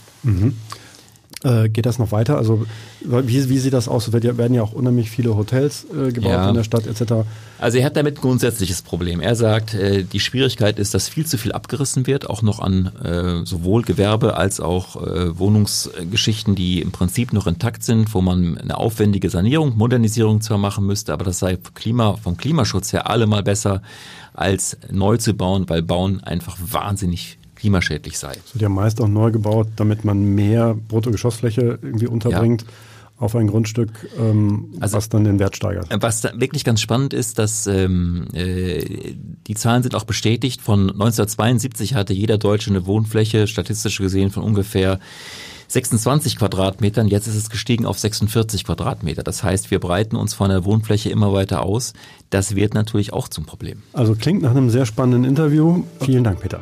Äh, 1.45 1.69
geht 1.69 1.87
das 1.87 2.01
noch 2.01 2.11
weiter? 2.11 2.37
Also 2.37 2.67
wie, 3.01 3.49
wie 3.49 3.59
sieht 3.59 3.73
das 3.73 3.87
aus? 3.87 4.09
Es 4.09 4.13
werden 4.13 4.55
ja 4.55 4.63
auch 4.63 4.73
unheimlich 4.73 5.09
viele 5.09 5.37
Hotels 5.37 5.87
äh, 5.95 6.11
gebaut 6.11 6.33
Ja. 6.33 6.49
in 6.49 6.55
der 6.57 6.65
Stadt 6.65 6.85
etc. 6.87 7.13
Also 7.61 7.79
er 7.79 7.85
hat 7.85 7.97
damit 7.97 8.19
ein 8.19 8.21
grundsätzliches 8.21 8.83
Problem. 8.83 9.21
Er 9.21 9.37
sagt, 9.37 9.73
äh, 9.75 10.03
die 10.03 10.19
Schwierigkeit 10.19 10.81
ist, 10.81 10.95
dass 10.95 11.09
viel 11.09 11.27
zu 11.27 11.39
viel 11.39 11.53
abgerissen 11.53 12.09
wird, 12.09 12.29
auch 12.29 12.43
noch 12.43 12.59
an 12.59 12.87
äh, 13.05 13.47
sowohl 13.47 13.83
Gewerbe 13.83 14.37
als 14.37 14.59
auch 14.59 14.97
äh, 14.97 15.39
Wohnungsgeschichten, 15.39 16.57
die 16.57 16.81
im 16.83 16.91
Prinzip 16.91 17.33
noch 17.33 17.47
intakt 17.47 17.85
sind, 17.85 18.13
wo 18.15 18.21
man 18.21 18.59
eine 18.59 18.77
aufwendige 18.77 19.31
Sanierung, 19.31 19.77
Modernisierung 19.77 20.41
zwar 20.41 20.59
machen 20.59 20.87
müsste, 20.87 21.13
aber 21.13 21.25
das 21.25 21.39
sei 21.39 21.57
Klima, 21.75 22.17
vom 22.17 22.37
Klimaschutz 22.37 22.93
her 22.93 23.09
allemal 23.09 23.45
besser, 23.45 23.83
als 24.35 24.77
neu 24.91 25.17
zu 25.19 25.35
bauen, 25.35 25.69
weil 25.69 25.83
Bauen 25.83 26.23
einfach 26.23 26.57
wahnsinnig 26.61 27.38
klimaschädlich 27.59 28.19
sei. 28.19 28.33
Es 28.47 28.55
wird 28.55 28.63
ja 28.63 28.69
meist 28.69 29.01
auch 29.01 29.09
neu 29.09 29.31
gebaut, 29.31 29.69
damit 29.77 30.05
man 30.05 30.23
mehr 30.35 30.75
Bruttogeschossfläche 30.89 31.79
irgendwie 31.83 32.07
unterbringt 32.07 32.65
auf 33.19 33.35
ein 33.35 33.49
Grundstück, 33.49 33.91
ähm, 34.19 34.69
Also- 34.79 34.97
was 34.97 35.09
dann 35.09 35.25
den 35.25 35.41
Wert 35.41 35.57
steigert. 35.57 35.89
Was 36.01 36.21
da 36.21 36.31
wirklich 36.37 36.63
ganz 36.65 36.81
spannend 36.81 37.13
ist, 37.13 37.39
dass 37.41 37.67
ähm, 37.67 38.29
äh, 38.33 39.15
die 39.49 39.55
Zahlen 39.55 39.83
sind 39.83 39.97
auch 39.97 40.05
bestätigt. 40.05 40.61
Von 40.61 40.83
1972 40.91 41.95
hatte 41.95 42.13
jeder 42.15 42.39
Deutsche 42.39 42.71
eine 42.71 42.87
Wohnfläche, 42.87 43.49
statistisch 43.49 43.99
gesehen, 43.99 44.31
von 44.31 44.45
ungefähr 44.45 45.01
26 45.67 46.37
Quadratmetern. 46.39 47.09
Jetzt 47.09 47.27
ist 47.27 47.35
es 47.35 47.51
gestiegen 47.51 47.87
auf 47.87 47.99
46 47.99 48.65
Quadratmeter. 48.65 49.25
Das 49.25 49.43
heißt, 49.43 49.73
wir 49.73 49.81
breiten 49.81 50.15
uns 50.15 50.33
von 50.33 50.49
der 50.49 50.65
Wohnfläche 50.65 51.11
immer 51.11 51.33
weiter 51.33 51.63
aus. 51.65 51.95
Das 52.31 52.55
wird 52.55 52.75
natürlich 52.75 53.13
auch 53.13 53.27
zum 53.27 53.47
Problem. 53.47 53.83
Also 53.93 54.15
klingt 54.15 54.43
nach 54.43 54.53
einem 54.53 54.71
sehr 54.71 54.87
spannenden 54.87 55.25
Interview. 55.25 55.83
Vielen 56.01 56.23
Dank, 56.23 56.41
Peter. 56.41 56.61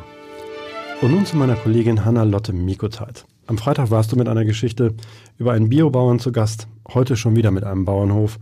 Und 0.99 1.11
nun 1.11 1.27
zu 1.27 1.37
meiner 1.37 1.55
Kollegin 1.55 2.05
Hanna-Lotte 2.05 2.53
Mikoteit. 2.53 3.25
Am 3.45 3.59
Freitag 3.59 3.91
warst 3.91 4.11
du 4.11 4.15
mit 4.15 4.27
einer 4.27 4.45
Geschichte 4.45 4.95
über 5.37 5.51
einen 5.51 5.69
Biobauern 5.69 6.17
zu 6.17 6.31
Gast, 6.31 6.67
heute 6.91 7.15
schon 7.15 7.35
wieder 7.35 7.51
mit 7.51 7.63
einem 7.63 7.85
Bauernhof. 7.85 8.39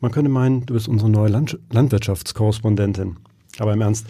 Man 0.00 0.10
könnte 0.10 0.30
meinen, 0.30 0.64
du 0.64 0.72
bist 0.72 0.88
unsere 0.88 1.10
neue 1.10 1.28
Land 1.28 1.58
Landwirtschaftskorrespondentin. 1.70 3.18
Aber 3.58 3.74
im 3.74 3.82
Ernst, 3.82 4.06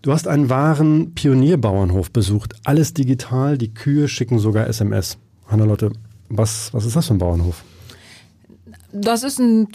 du 0.00 0.10
hast 0.10 0.26
einen 0.26 0.48
wahren 0.48 1.14
Pionierbauernhof 1.14 2.10
besucht. 2.10 2.54
Alles 2.64 2.94
digital, 2.94 3.58
die 3.58 3.74
Kühe 3.74 4.08
schicken 4.08 4.38
sogar 4.38 4.66
SMS. 4.66 5.18
Hanna-Lotte, 5.48 5.92
was, 6.30 6.72
was 6.72 6.86
ist 6.86 6.96
das 6.96 7.08
für 7.08 7.14
ein 7.14 7.18
Bauernhof? 7.18 7.62
Das 8.90 9.22
ist 9.22 9.38
ein 9.38 9.68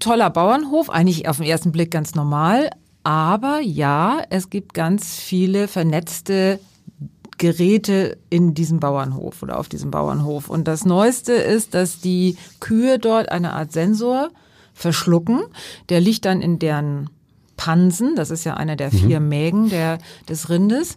toller 0.00 0.30
Bauernhof, 0.30 0.90
eigentlich 0.90 1.28
auf 1.28 1.36
den 1.36 1.46
ersten 1.46 1.70
Blick 1.70 1.92
ganz 1.92 2.16
normal. 2.16 2.70
Aber 3.04 3.60
ja, 3.60 4.22
es 4.30 4.50
gibt 4.50 4.74
ganz 4.74 5.16
viele 5.16 5.68
vernetzte 5.68 6.58
Geräte 7.42 8.18
in 8.30 8.54
diesem 8.54 8.78
Bauernhof 8.78 9.42
oder 9.42 9.58
auf 9.58 9.68
diesem 9.68 9.90
Bauernhof. 9.90 10.48
Und 10.48 10.68
das 10.68 10.84
Neueste 10.84 11.32
ist, 11.32 11.74
dass 11.74 11.98
die 11.98 12.36
Kühe 12.60 13.00
dort 13.00 13.30
eine 13.30 13.52
Art 13.54 13.72
Sensor 13.72 14.30
verschlucken. 14.74 15.40
Der 15.88 16.00
liegt 16.00 16.24
dann 16.24 16.40
in 16.40 16.60
deren 16.60 17.10
Pansen. 17.56 18.14
Das 18.14 18.30
ist 18.30 18.44
ja 18.44 18.54
einer 18.54 18.76
der 18.76 18.92
vier 18.92 19.18
Mägen 19.18 19.70
der, 19.70 19.98
des 20.28 20.50
Rindes 20.50 20.96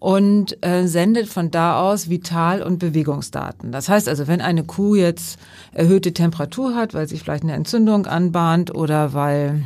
und 0.00 0.58
äh, 0.66 0.88
sendet 0.88 1.28
von 1.28 1.52
da 1.52 1.80
aus 1.80 2.10
Vital- 2.10 2.64
und 2.64 2.80
Bewegungsdaten. 2.80 3.70
Das 3.70 3.88
heißt 3.88 4.08
also, 4.08 4.26
wenn 4.26 4.40
eine 4.40 4.64
Kuh 4.64 4.96
jetzt 4.96 5.38
erhöhte 5.72 6.12
Temperatur 6.12 6.74
hat, 6.74 6.94
weil 6.94 7.08
sich 7.08 7.22
vielleicht 7.22 7.44
eine 7.44 7.52
Entzündung 7.54 8.06
anbahnt 8.06 8.74
oder 8.74 9.14
weil 9.14 9.62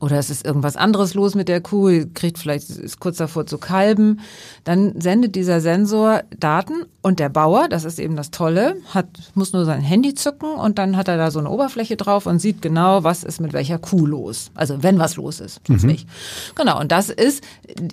oder 0.00 0.18
es 0.18 0.30
ist 0.30 0.44
irgendwas 0.44 0.76
anderes 0.76 1.14
los 1.14 1.34
mit 1.34 1.48
der 1.48 1.60
Kuh, 1.60 2.04
kriegt 2.14 2.38
vielleicht 2.38 2.68
ist 2.70 3.00
kurz 3.00 3.16
davor 3.16 3.46
zu 3.46 3.58
kalben, 3.58 4.20
dann 4.64 5.00
sendet 5.00 5.34
dieser 5.34 5.60
Sensor 5.60 6.22
Daten 6.38 6.84
und 7.02 7.18
der 7.18 7.30
Bauer, 7.30 7.68
das 7.68 7.84
ist 7.84 7.98
eben 7.98 8.14
das 8.14 8.30
Tolle, 8.30 8.76
hat 8.90 9.06
muss 9.34 9.52
nur 9.52 9.64
sein 9.64 9.80
Handy 9.80 10.14
zücken 10.14 10.52
und 10.52 10.78
dann 10.78 10.96
hat 10.96 11.08
er 11.08 11.16
da 11.16 11.30
so 11.30 11.38
eine 11.38 11.50
Oberfläche 11.50 11.96
drauf 11.96 12.26
und 12.26 12.38
sieht 12.38 12.62
genau, 12.62 13.02
was 13.02 13.24
ist 13.24 13.40
mit 13.40 13.52
welcher 13.52 13.78
Kuh 13.78 14.06
los. 14.06 14.50
Also 14.54 14.82
wenn 14.82 14.98
was 14.98 15.16
los 15.16 15.40
ist, 15.40 15.60
sonst 15.66 15.84
nicht. 15.84 16.08
Genau, 16.54 16.78
und 16.78 16.92
das 16.92 17.08
ist, 17.08 17.42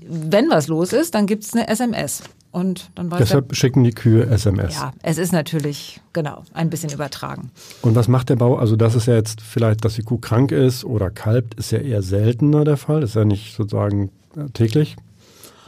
wenn 0.07 0.49
was 0.49 0.67
los 0.67 0.93
ist, 0.93 1.15
dann 1.15 1.27
gibt's 1.27 1.53
eine 1.53 1.67
SMS. 1.67 2.23
Und 2.55 2.89
dann 2.95 3.11
weiß 3.11 3.17
Deshalb 3.19 3.53
schicken 3.53 3.83
die 3.83 3.91
Kühe 3.91 4.27
SMS. 4.27 4.75
ja, 4.75 4.93
es 5.03 5.17
ist 5.17 5.33
natürlich, 5.33 5.99
genau, 6.13 6.43
ein 6.53 6.69
bisschen 6.69 6.89
übertragen. 6.89 7.51
Und 7.81 7.95
was 7.95 8.07
macht 8.07 8.29
der 8.29 8.37
Bau? 8.37 8.55
Also 8.55 8.77
das 8.77 8.95
ist 8.95 9.07
ja 9.07 9.15
jetzt 9.15 9.41
vielleicht, 9.41 9.83
dass 9.83 9.95
die 9.95 10.03
Kuh 10.03 10.19
krank 10.19 10.53
ist 10.53 10.85
oder 10.85 11.09
kalbt, 11.09 11.55
ist 11.55 11.71
ja 11.71 11.79
eher 11.79 12.01
seltener 12.01 12.63
der 12.63 12.77
Fall. 12.77 13.03
Ist 13.03 13.15
ja 13.17 13.25
nicht 13.25 13.57
sozusagen 13.57 14.09
äh, 14.37 14.45
täglich. 14.53 14.95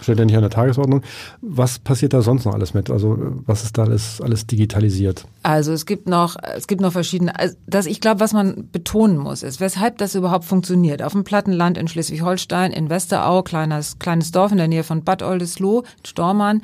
Steht 0.02 0.20
ja 0.20 0.26
nicht 0.26 0.36
an 0.36 0.42
der 0.42 0.50
Tagesordnung. 0.50 1.02
Was 1.42 1.80
passiert 1.80 2.14
da 2.14 2.22
sonst 2.22 2.46
noch 2.46 2.54
alles 2.54 2.74
mit? 2.74 2.90
Also 2.90 3.18
was 3.46 3.64
ist 3.64 3.78
da 3.78 3.84
alles, 3.84 4.22
alles 4.22 4.46
digitalisiert? 4.46 5.26
Also 5.44 5.72
es 5.72 5.86
gibt 5.86 6.08
noch, 6.08 6.36
es 6.56 6.68
gibt 6.68 6.82
noch 6.82 6.92
verschiedene, 6.92 7.38
also 7.38 7.56
das, 7.66 7.86
ich 7.86 8.02
glaube, 8.02 8.20
was 8.20 8.34
man 8.34 8.70
betonen 8.72 9.18
muss, 9.18 9.44
ist, 9.44 9.60
weshalb 9.60 9.98
das 9.98 10.16
überhaupt 10.16 10.46
funktioniert. 10.46 11.02
Auf 11.02 11.14
dem 11.14 11.24
Plattenland 11.24 11.78
in 11.78 11.88
Schleswig-Holstein, 11.88 12.72
in 12.72 12.90
Westerau, 12.90 13.44
kleines, 13.44 13.98
kleines 14.00 14.32
Dorf 14.32 14.52
in 14.52 14.58
der 14.58 14.68
Nähe 14.68 14.84
von 14.84 15.04
Bad 15.04 15.24
Oldesloe, 15.24 15.84
Stormann, 16.06 16.62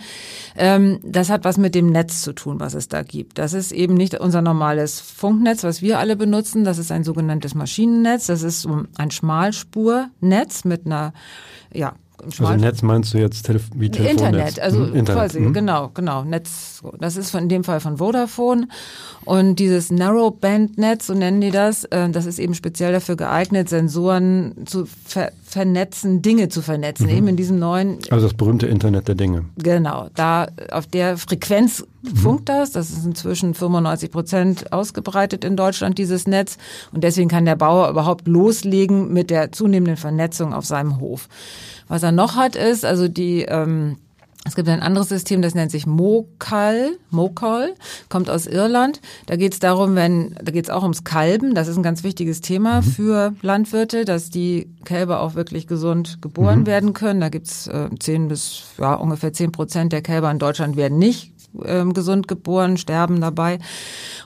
ähm, 0.56 1.00
das 1.04 1.30
hat 1.30 1.44
was 1.44 1.58
mit 1.58 1.76
dem 1.76 1.92
Netz 1.92 2.22
zu 2.22 2.34
tun, 2.34 2.60
was 2.60 2.74
es 2.74 2.88
da 2.88 3.04
gibt. 3.04 3.38
Das 3.38 3.54
ist 3.54 3.72
eben 3.72 3.96
nicht 3.96 4.20
unser 4.20 4.42
normales 4.42 5.00
Funknetz, 5.00 5.64
was 5.64 5.82
wir 5.82 6.00
alle 6.00 6.16
benutzen. 6.16 6.64
Das 6.64 6.78
ist 6.78 6.92
ein 6.92 7.04
sogenanntes 7.04 7.56
Maschinennetz. 7.56 8.28
Das 8.28 8.44
ist 8.44 8.62
so 8.62 8.84
ein 8.98 9.12
Schmalspurnetz 9.12 10.66
mit 10.66 10.86
einer, 10.86 11.14
ja, 11.74 11.94
Also 12.18 12.56
Netz 12.56 12.82
meinst 12.82 13.14
du 13.14 13.18
jetzt 13.18 13.44
Telef 13.44 13.70
wie 13.76 13.90
Telefonnetz? 13.90 14.22
Internet, 14.22 14.60
also 14.60 14.78
hm? 14.78 14.96
Internet. 14.96 15.22
quasi, 15.22 15.40
hm? 15.40 15.54
genau, 15.54 15.90
genau. 15.94 16.24
Netz, 16.24 16.82
das 17.00 17.18
ist 17.18 17.32
von, 17.32 17.44
in 17.44 17.50
dem 17.50 17.64
Fall 17.64 17.80
von 17.80 17.98
Vodafone. 17.98 18.68
Und 19.26 19.58
dieses 19.58 19.92
Narrowband-Netz, 19.92 21.08
so 21.08 21.14
nennen 21.14 21.42
die 21.42 21.52
das, 21.52 21.84
äh, 21.86 22.10
das 22.10 22.26
ist 22.26 22.40
eben 22.40 22.54
speziell 22.54 22.92
dafür 22.92 23.16
geeignet, 23.16 23.70
Sensoren 23.70 24.66
zu 24.66 24.86
ver 25.06 25.32
vernetzen, 25.54 26.22
Dinge 26.22 26.50
zu 26.50 26.62
vernetzen, 26.62 27.08
eben 27.10 27.28
in 27.28 27.36
diesem 27.38 27.60
neuen 27.60 28.00
Also 28.10 28.26
das 28.26 28.34
berühmte 28.34 28.68
Internet 28.68 29.08
der 29.08 29.16
Dinge. 29.16 29.46
Genau, 29.58 30.10
da 30.16 30.48
auf 30.72 30.88
der 30.88 31.18
Frequenz 31.18 31.86
funkt 32.16 32.50
das. 32.50 32.72
Das 32.72 32.90
ist 32.90 33.06
inzwischen 33.06 33.54
95 33.54 34.12
Prozent 34.12 34.74
ausgebreitet 34.74 35.46
in 35.46 35.56
Deutschland, 35.56 35.98
dieses 35.98 36.28
Netz. 36.28 36.58
Und 36.92 37.04
deswegen 37.04 37.30
kann 37.30 37.46
der 37.46 37.56
Bauer 37.56 37.90
überhaupt 37.90 38.28
loslegen 38.28 39.14
mit 39.14 39.30
der 39.30 39.52
zunehmenden 39.52 39.98
Vernetzung 39.98 40.54
auf 40.54 40.66
seinem 40.66 41.00
Hof. 41.00 41.30
Was 41.88 42.04
er 42.04 42.12
noch 42.12 42.36
hat, 42.36 42.56
ist, 42.56 42.84
also 42.84 43.08
die, 43.08 43.44
ähm, 43.44 43.98
es 44.46 44.56
gibt 44.56 44.68
ein 44.68 44.82
anderes 44.82 45.10
System, 45.10 45.42
das 45.42 45.56
nennt 45.56 45.72
sich 45.72 45.86
Mokal, 45.86 46.98
Mokal, 47.12 47.74
kommt 48.10 48.30
aus 48.30 48.46
Irland. 48.46 49.00
Da 49.26 49.36
geht 49.38 49.54
es 49.54 49.60
darum, 49.60 49.96
wenn, 49.96 50.36
da 50.44 50.52
geht 50.52 50.66
es 50.66 50.70
auch 50.70 50.84
ums 50.84 51.04
Kalben. 51.04 51.56
Das 51.56 51.68
ist 51.68 51.78
ein 51.78 51.84
ganz 51.84 52.04
wichtiges 52.04 52.42
Thema 52.42 52.82
Mhm. 52.82 52.84
für 52.84 53.34
Landwirte, 53.42 54.04
dass 54.06 54.30
die 54.30 54.70
Kälber 54.86 55.22
auch 55.22 55.36
wirklich 55.36 55.68
gesund 55.68 56.22
geboren 56.22 56.62
Mhm. 56.62 56.66
werden 56.68 56.94
können. 56.94 57.22
Da 57.22 57.30
gibt's 57.30 57.68
äh, 57.68 57.90
10 57.98 58.28
bis 58.28 58.64
ja, 58.78 58.96
ungefähr 58.96 59.32
10 59.32 59.52
Prozent 59.52 59.94
der 59.94 60.02
Kälber 60.02 60.30
in 60.30 60.40
Deutschland 60.40 60.76
werden 60.76 60.98
nicht 61.00 61.33
ähm, 61.66 61.94
gesund 61.94 62.28
geboren, 62.28 62.78
sterben 62.78 63.22
dabei. 63.22 63.60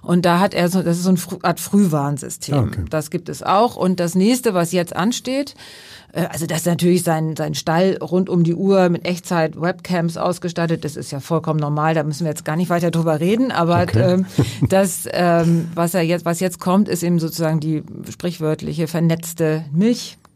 Und 0.01 0.25
da 0.25 0.39
hat 0.39 0.53
er 0.53 0.69
so, 0.69 0.81
das 0.83 0.97
ist 0.97 1.03
so 1.03 1.09
eine 1.09 1.43
Art 1.43 1.59
Frühwarnsystem. 1.59 2.55
Ah, 2.55 2.63
okay. 2.63 2.85
Das 2.89 3.09
gibt 3.09 3.29
es 3.29 3.43
auch. 3.43 3.75
Und 3.75 3.99
das 3.99 4.15
nächste, 4.15 4.53
was 4.53 4.71
jetzt 4.71 4.95
ansteht, 4.95 5.55
äh, 6.13 6.25
also 6.31 6.45
das 6.45 6.59
ist 6.59 6.65
natürlich 6.67 7.03
sein, 7.03 7.35
sein 7.35 7.53
Stall 7.55 7.97
rund 8.01 8.29
um 8.29 8.43
die 8.43 8.55
Uhr 8.55 8.89
mit 8.89 9.05
Echtzeit-Webcams 9.05 10.17
ausgestattet. 10.17 10.85
Das 10.85 10.95
ist 10.95 11.11
ja 11.11 11.19
vollkommen 11.19 11.59
normal, 11.59 11.93
da 11.93 12.03
müssen 12.03 12.23
wir 12.23 12.29
jetzt 12.29 12.45
gar 12.45 12.55
nicht 12.55 12.69
weiter 12.69 12.91
drüber 12.91 13.19
reden. 13.19 13.51
Aber 13.51 13.81
Okay. 13.81 14.13
ähm, 14.13 14.25
das, 14.69 15.07
ähm, 15.11 15.69
was 15.75 15.93
er 15.93 16.01
jetzt, 16.01 16.25
was 16.25 16.39
jetzt 16.39 16.59
kommt, 16.59 16.89
ist 16.89 17.03
eben 17.03 17.19
sozusagen 17.19 17.59
die 17.59 17.83
sprichwörtliche 18.09 18.87
vernetzte 18.87 19.65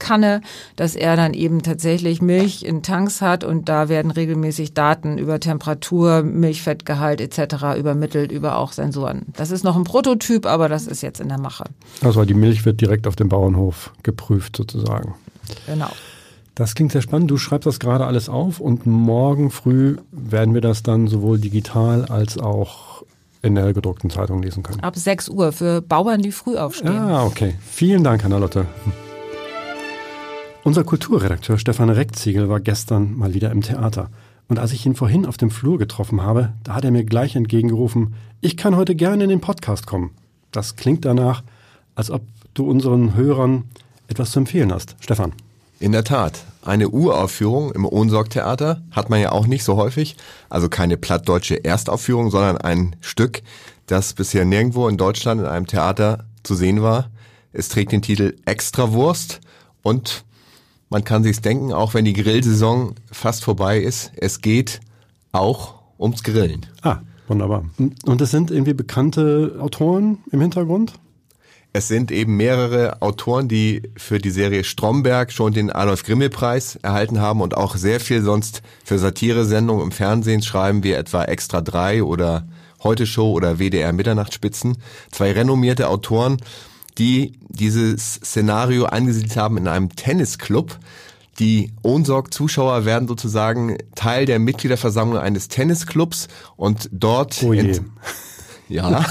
Milchkanne, 0.02 0.42
dass 0.76 0.96
er 0.96 1.16
dann 1.16 1.34
eben 1.34 1.62
tatsächlich 1.62 2.22
Milch 2.22 2.64
in 2.64 2.84
Tanks 2.84 3.22
hat 3.22 3.44
und 3.44 3.70
da 3.70 3.90
werden 3.90 4.12
regelmäßig 4.12 4.74
Daten 4.74 5.18
über 5.18 5.40
Temperatur, 5.40 6.24
Milchfettgehalt 6.24 7.22
etc. 7.22 7.78
übermittelt 7.78 8.32
über 8.32 8.58
auch 8.58 8.72
Sensoren. 8.72 9.28
Das 9.36 9.52
ist 9.52 9.64
noch 9.64 9.76
ein 9.76 9.84
Prototyp, 9.84 10.46
aber 10.46 10.70
das 10.70 10.88
ist 10.88 11.02
jetzt 11.02 11.20
in 11.20 11.30
der 11.30 11.40
Mache. 11.40 11.66
Also 12.02 12.26
die 12.26 12.34
Milch 12.34 12.66
wird 12.66 12.82
direkt 12.82 13.08
auf 13.08 13.16
dem 13.16 13.30
Bauernhof 13.30 13.92
geprüft 14.04 14.58
sozusagen. 14.58 15.16
Genau. 15.68 15.90
Das 16.56 16.76
klingt 16.76 16.92
sehr 16.92 17.02
spannend. 17.02 17.32
Du 17.32 17.38
schreibst 17.38 17.66
das 17.66 17.80
gerade 17.80 18.06
alles 18.06 18.28
auf 18.28 18.60
und 18.60 18.86
morgen 18.86 19.52
früh 19.52 19.98
werden 20.12 20.54
wir 20.54 20.62
das 20.62 20.84
dann 20.84 21.08
sowohl 21.08 21.40
digital 21.40 22.06
als 22.06 22.38
auch 22.38 23.04
in 23.42 23.56
der 23.56 23.74
gedruckten 23.74 24.10
Zeitung 24.10 24.44
lesen 24.44 24.62
können. 24.62 24.82
Ab 24.82 24.96
6 24.96 25.30
Uhr 25.30 25.52
für 25.52 25.82
Bauern, 25.82 26.22
die 26.22 26.32
früh 26.32 26.58
aufstehen. 26.58 26.96
Ah, 26.96 27.26
okay. 27.26 27.56
Vielen 27.66 28.04
Dank, 28.04 28.24
Hannah-Lotte. 28.24 28.68
Unser 30.64 30.84
Kulturredakteur 30.84 31.58
Stefan 31.58 31.90
Reckziegel 31.90 32.48
war 32.48 32.60
gestern 32.60 33.18
mal 33.18 33.34
wieder 33.34 33.50
im 33.50 33.62
Theater. 33.62 34.12
Und 34.48 34.60
als 34.60 34.74
ich 34.74 34.86
ihn 34.86 34.96
vorhin 34.96 35.26
auf 35.26 35.38
dem 35.38 35.50
Flur 35.50 35.80
getroffen 35.80 36.22
habe, 36.22 36.54
da 36.64 36.76
hat 36.76 36.86
er 36.86 36.92
mir 36.92 37.04
gleich 37.04 37.36
entgegengerufen, 37.36 38.14
ich 38.42 38.58
kann 38.58 38.76
heute 38.76 38.94
gerne 38.94 39.24
in 39.24 39.32
den 39.32 39.42
Podcast 39.42 39.88
kommen. 39.88 40.12
Das 40.52 40.76
klingt 40.76 41.04
danach, 41.04 41.42
als 41.96 42.12
ob 42.12 42.22
du 42.54 42.70
unseren 42.70 43.16
Hörern 43.16 43.64
etwas 44.08 44.32
zu 44.32 44.40
empfehlen 44.40 44.72
hast. 44.72 44.96
Stefan. 45.00 45.34
In 45.80 45.94
der 45.94 46.04
Tat. 46.04 46.46
Eine 46.64 46.90
Uraufführung 46.90 47.72
im 47.72 47.86
Ohnsorg-Theater 47.86 48.84
hat 48.92 49.10
man 49.10 49.20
ja 49.20 49.32
auch 49.32 49.48
nicht 49.48 49.64
so 49.64 49.78
häufig. 49.78 50.16
Also 50.48 50.70
keine 50.70 50.96
plattdeutsche 50.96 51.66
Erstaufführung, 51.66 52.30
sondern 52.30 52.58
ein 52.58 52.96
Stück, 53.02 53.42
das 53.88 54.14
bisher 54.14 54.46
nirgendwo 54.46 54.88
in 54.88 54.98
Deutschland 54.98 55.42
in 55.42 55.48
einem 55.48 55.66
Theater 55.66 56.26
zu 56.44 56.54
sehen 56.54 56.84
war. 56.84 57.10
Es 57.52 57.70
trägt 57.70 57.94
den 57.94 58.04
Titel 58.04 58.36
Extrawurst 58.46 59.42
und 59.82 60.24
man 60.92 61.04
kann 61.04 61.24
sich's 61.24 61.42
denken, 61.42 61.74
auch 61.74 61.94
wenn 61.96 62.06
die 62.06 62.14
Grillsaison 62.14 62.94
fast 63.12 63.44
vorbei 63.44 63.80
ist, 63.80 64.12
es 64.18 64.42
geht 64.42 64.82
auch 65.32 65.76
ums 65.98 66.22
Grillen. 66.22 66.68
Ah, 66.84 66.98
wunderbar. 67.28 67.64
Und 67.78 68.22
es 68.22 68.30
sind 68.30 68.52
irgendwie 68.52 68.74
bekannte 68.74 69.58
Autoren 69.60 70.20
im 70.32 70.42
Hintergrund? 70.42 70.94
Es 71.74 71.88
sind 71.88 72.12
eben 72.12 72.36
mehrere 72.36 73.02
Autoren, 73.02 73.48
die 73.48 73.84
für 73.96 74.20
die 74.20 74.30
Serie 74.30 74.66
Stromberg 74.66 75.32
schon 75.32 75.54
den 75.54 75.72
Adolf 75.72 76.04
Grimmel 76.04 76.30
Preis 76.30 76.76
erhalten 76.82 77.22
haben 77.22 77.40
und 77.40 77.56
auch 77.56 77.78
sehr 77.78 78.02
viel 78.02 78.22
sonst 78.22 78.62
für 78.84 79.00
Satiresendungen 79.00 79.86
im 79.86 79.92
Fernsehen 79.94 80.42
schreiben, 80.42 80.84
wie 80.84 80.92
etwa 80.92 81.24
Extra 81.24 81.62
3 81.62 82.04
oder 82.04 82.46
Heute 82.84 83.06
Show 83.06 83.32
oder 83.32 83.60
WDR 83.60 83.94
Mitternachtsspitzen. 83.94 84.76
Zwei 85.12 85.32
renommierte 85.32 85.88
Autoren, 85.88 86.38
die 87.02 87.32
dieses 87.50 88.14
Szenario 88.14 88.86
angesiedelt 88.86 89.36
haben 89.36 89.58
in 89.58 89.68
einem 89.68 89.90
Tennisclub. 89.96 90.78
Die 91.40 91.74
Ohnsorg-Zuschauer 91.82 92.86
werden 92.86 93.08
sozusagen 93.08 93.78
Teil 93.96 94.28
der 94.28 94.38
Mitgliederversammlung 94.38 95.18
eines 95.18 95.48
Tennisclubs 95.48 96.28
und 96.58 96.90
dort 96.92 97.42
Oh 97.42 97.54
ja, 98.70 99.04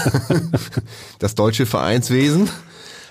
das 1.19 1.35
deutsche 1.35 1.65
Vereinswesen. 1.65 2.49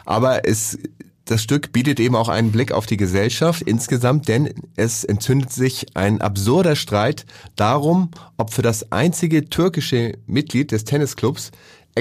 Aber 0.07 0.49
es, 0.49 0.79
das 1.27 1.43
Stück 1.43 1.73
bietet 1.73 2.01
eben 2.01 2.17
auch 2.17 2.31
einen 2.31 2.51
Blick 2.51 2.73
auf 2.73 2.87
die 2.87 2.97
Gesellschaft 2.97 3.61
insgesamt, 3.61 4.29
denn 4.29 4.49
es 4.77 5.05
entzündet 5.05 5.53
sich 5.53 5.95
ein 5.95 6.23
absurder 6.23 6.75
Streit 6.75 7.27
darum, 7.55 8.13
ob 8.39 8.55
für 8.55 8.63
das 8.63 8.91
einzige 8.91 9.51
türkische 9.51 10.15
Mitglied 10.27 10.73
des 10.73 10.85
Tennisclubs 10.85 11.51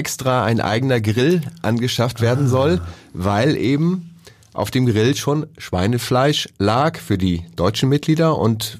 extra 0.00 0.44
ein 0.44 0.62
eigener 0.62 0.98
Grill 0.98 1.42
angeschafft 1.60 2.22
werden 2.22 2.48
soll, 2.48 2.80
weil 3.12 3.54
eben 3.54 4.14
auf 4.54 4.70
dem 4.70 4.86
Grill 4.86 5.14
schon 5.14 5.46
Schweinefleisch 5.58 6.48
lag 6.58 6.98
für 6.98 7.18
die 7.18 7.44
deutschen 7.54 7.90
Mitglieder 7.90 8.38
und 8.38 8.78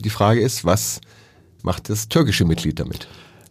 die 0.00 0.10
Frage 0.10 0.40
ist, 0.40 0.64
was 0.64 1.00
macht 1.62 1.90
das 1.90 2.08
türkische 2.08 2.44
Mitglied 2.44 2.78
damit? 2.78 3.08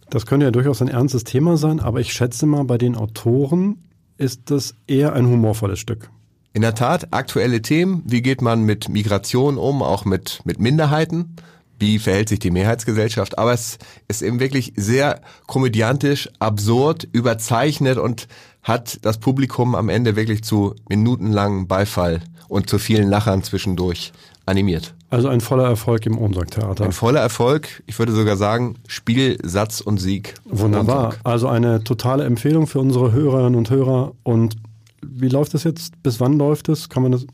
Das 0.09 0.25
könnte 0.25 0.45
ja 0.45 0.51
durchaus 0.51 0.81
ein 0.81 0.87
ernstes 0.87 1.25
Thema 1.25 1.57
sein, 1.57 1.81
aber 1.81 1.99
ich 1.99 2.13
schätze 2.13 2.45
mal, 2.45 2.63
bei 2.63 2.77
den 2.77 2.95
Autoren 2.95 3.83
ist 4.17 4.49
das 4.49 4.75
eher 4.87 5.11
ein 5.11 5.27
humorvolles 5.27 5.79
Stück. 5.79 6.09
In 6.53 6.61
der 6.61 6.73
Tat, 6.73 7.09
aktuelle 7.11 7.61
Themen. 7.61 8.01
Wie 8.05 8.21
geht 8.21 8.41
man 8.41 8.63
mit 8.63 8.87
Migration 8.87 9.57
um, 9.57 9.83
auch 9.83 10.05
mit, 10.05 10.39
mit 10.45 10.59
Minderheiten? 10.59 11.35
Wie 11.79 11.97
verhält 11.97 12.29
sich 12.29 12.39
die 12.39 12.51
Mehrheitsgesellschaft? 12.51 13.37
Aber 13.37 13.53
es 13.53 13.77
ist 14.07 14.21
eben 14.21 14.39
wirklich 14.39 14.73
sehr 14.75 15.21
komödiantisch, 15.47 16.29
absurd, 16.39 17.07
überzeichnet 17.11 17.97
und 17.97 18.27
hat 18.63 18.99
das 19.03 19.17
Publikum 19.17 19.75
am 19.75 19.89
Ende 19.89 20.15
wirklich 20.15 20.43
zu 20.43 20.75
minutenlangen 20.89 21.67
Beifall 21.67 22.21
und 22.49 22.69
zu 22.69 22.77
vielen 22.77 23.09
Lachern 23.09 23.43
zwischendurch 23.43 24.11
animiert. 24.45 24.93
Also 25.09 25.27
ein 25.27 25.41
voller 25.41 25.65
Erfolg 25.65 26.05
im 26.05 26.17
Ohnsorg-Theater. 26.17 26.83
Ein 26.83 26.91
voller 26.91 27.19
Erfolg, 27.19 27.83
ich 27.87 27.97
würde 27.97 28.11
sogar 28.11 28.37
sagen, 28.37 28.75
Spiel, 28.87 29.37
Satz 29.43 29.81
und 29.81 29.99
Sieg. 29.99 30.35
Wunderbar. 30.45 31.03
Montag. 31.03 31.19
Also 31.23 31.47
eine 31.47 31.83
totale 31.83 32.25
Empfehlung 32.25 32.67
für 32.67 32.79
unsere 32.79 33.11
Hörerinnen 33.11 33.55
und 33.55 33.69
Hörer. 33.69 34.11
Und 34.23 34.57
wie 35.03 35.29
läuft 35.29 35.53
das 35.53 35.63
jetzt? 35.63 36.01
Bis 36.03 36.19
wann 36.19 36.37
läuft 36.37 36.69
es? 36.69 36.89
Kann 36.89 37.03
man 37.03 37.11
das? 37.11 37.25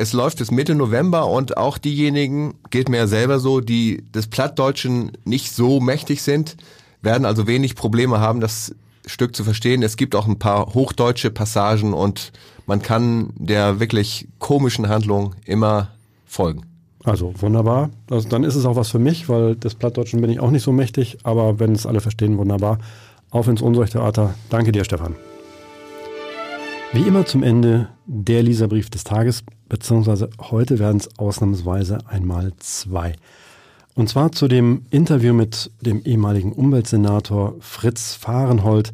Es 0.00 0.12
läuft 0.12 0.38
bis 0.38 0.52
Mitte 0.52 0.76
November 0.76 1.26
und 1.26 1.56
auch 1.56 1.76
diejenigen, 1.76 2.54
geht 2.70 2.88
mir 2.88 2.98
ja 2.98 3.06
selber 3.08 3.40
so, 3.40 3.58
die 3.58 4.04
des 4.14 4.28
Plattdeutschen 4.28 5.10
nicht 5.24 5.50
so 5.50 5.80
mächtig 5.80 6.22
sind, 6.22 6.56
werden 7.02 7.24
also 7.24 7.48
wenig 7.48 7.74
Probleme 7.74 8.20
haben, 8.20 8.40
das 8.40 8.76
Stück 9.06 9.34
zu 9.34 9.42
verstehen. 9.42 9.82
Es 9.82 9.96
gibt 9.96 10.14
auch 10.14 10.28
ein 10.28 10.38
paar 10.38 10.72
hochdeutsche 10.72 11.32
Passagen 11.32 11.94
und 11.94 12.30
man 12.64 12.80
kann 12.80 13.30
der 13.34 13.80
wirklich 13.80 14.28
komischen 14.38 14.88
Handlung 14.88 15.34
immer 15.44 15.88
folgen. 16.26 16.62
Also 17.02 17.34
wunderbar. 17.40 17.90
Also 18.08 18.28
dann 18.28 18.44
ist 18.44 18.54
es 18.54 18.66
auch 18.66 18.76
was 18.76 18.90
für 18.90 19.00
mich, 19.00 19.28
weil 19.28 19.56
des 19.56 19.74
Plattdeutschen 19.74 20.20
bin 20.20 20.30
ich 20.30 20.38
auch 20.38 20.52
nicht 20.52 20.62
so 20.62 20.70
mächtig. 20.70 21.18
Aber 21.24 21.58
wenn 21.58 21.72
es 21.72 21.86
alle 21.86 22.00
verstehen, 22.00 22.38
wunderbar. 22.38 22.78
Auf 23.30 23.48
ins 23.48 23.62
Ohnsorg-Theater. 23.62 24.36
Danke 24.48 24.70
dir, 24.70 24.84
Stefan. 24.84 25.16
Wie 26.92 27.02
immer 27.02 27.26
zum 27.26 27.42
Ende 27.42 27.88
der 28.06 28.44
Leserbrief 28.44 28.88
des 28.90 29.04
Tages, 29.04 29.42
beziehungsweise 29.68 30.30
heute 30.40 30.78
werden 30.78 30.98
es 30.98 31.18
ausnahmsweise 31.18 31.98
einmal 32.06 32.52
zwei. 32.58 33.14
Und 33.94 34.08
zwar 34.08 34.32
zu 34.32 34.46
dem 34.46 34.82
Interview 34.90 35.34
mit 35.34 35.70
dem 35.80 36.02
ehemaligen 36.04 36.52
Umweltsenator 36.52 37.56
Fritz 37.60 38.14
Fahrenhold, 38.14 38.92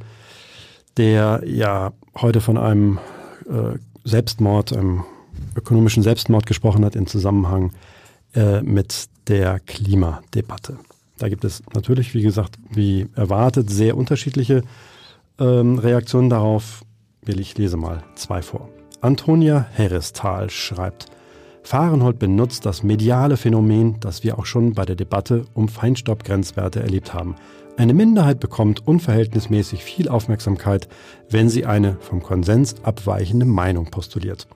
der 0.96 1.42
ja 1.44 1.92
heute 2.16 2.40
von 2.40 2.56
einem 2.56 2.98
äh, 3.46 3.78
Selbstmord, 4.04 4.72
einem 4.72 5.04
ökonomischen 5.56 6.02
Selbstmord 6.02 6.46
gesprochen 6.46 6.84
hat 6.84 6.96
im 6.96 7.06
Zusammenhang 7.06 7.72
äh, 8.34 8.62
mit 8.62 9.08
der 9.28 9.60
Klimadebatte. 9.60 10.78
Da 11.18 11.28
gibt 11.28 11.44
es 11.44 11.62
natürlich, 11.74 12.14
wie 12.14 12.22
gesagt, 12.22 12.58
wie 12.70 13.06
erwartet, 13.14 13.70
sehr 13.70 13.96
unterschiedliche 13.96 14.62
ähm, 15.38 15.78
Reaktionen 15.78 16.30
darauf. 16.30 16.82
Will 17.22 17.40
ich 17.40 17.56
lese 17.56 17.76
mal 17.76 18.02
zwei 18.16 18.42
vor. 18.42 18.68
Antonia 19.04 19.66
Herrestal 19.70 20.48
schreibt, 20.48 21.08
Fahrenhold 21.62 22.18
benutzt 22.18 22.64
das 22.64 22.82
mediale 22.82 23.36
Phänomen, 23.36 24.00
das 24.00 24.24
wir 24.24 24.38
auch 24.38 24.46
schon 24.46 24.72
bei 24.72 24.86
der 24.86 24.96
Debatte 24.96 25.44
um 25.52 25.68
Feinstaubgrenzwerte 25.68 26.80
erlebt 26.80 27.12
haben. 27.12 27.34
Eine 27.76 27.92
Minderheit 27.92 28.40
bekommt 28.40 28.88
unverhältnismäßig 28.88 29.84
viel 29.84 30.08
Aufmerksamkeit, 30.08 30.88
wenn 31.28 31.50
sie 31.50 31.66
eine 31.66 31.98
vom 32.00 32.22
Konsens 32.22 32.76
abweichende 32.82 33.44
Meinung 33.44 33.90
postuliert. 33.90 34.48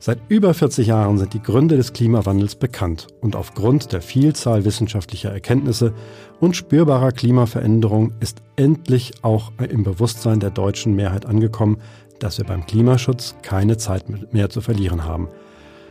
Seit 0.00 0.20
über 0.28 0.52
40 0.52 0.86
Jahren 0.86 1.16
sind 1.16 1.32
die 1.32 1.42
Gründe 1.42 1.76
des 1.76 1.92
Klimawandels 1.92 2.54
bekannt 2.54 3.08
und 3.20 3.34
aufgrund 3.34 3.92
der 3.92 4.02
Vielzahl 4.02 4.64
wissenschaftlicher 4.64 5.32
Erkenntnisse 5.32 5.92
und 6.40 6.54
spürbarer 6.54 7.10
Klimaveränderung 7.10 8.12
ist 8.20 8.42
endlich 8.54 9.14
auch 9.22 9.50
im 9.58 9.82
Bewusstsein 9.82 10.40
der 10.40 10.50
deutschen 10.50 10.94
Mehrheit 10.94 11.26
angekommen, 11.26 11.78
dass 12.20 12.38
wir 12.38 12.44
beim 12.44 12.66
Klimaschutz 12.66 13.36
keine 13.42 13.76
Zeit 13.76 14.32
mehr 14.32 14.50
zu 14.50 14.60
verlieren 14.60 15.04
haben. 15.04 15.28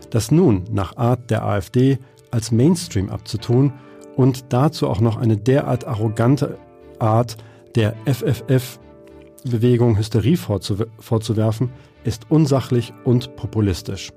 Das 0.09 0.31
nun 0.31 0.63
nach 0.71 0.97
Art 0.97 1.29
der 1.29 1.45
AfD 1.45 1.99
als 2.31 2.51
Mainstream 2.51 3.09
abzutun 3.09 3.73
und 4.15 4.45
dazu 4.49 4.87
auch 4.87 4.99
noch 4.99 5.17
eine 5.17 5.37
derart 5.37 5.85
arrogante 5.85 6.57
Art 6.99 7.37
der 7.75 7.95
FFF-Bewegung 8.05 9.97
Hysterie 9.97 10.37
vorzuwerfen, 10.37 11.71
ist 12.03 12.29
unsachlich 12.29 12.93
und 13.03 13.35
populistisch. 13.35 14.11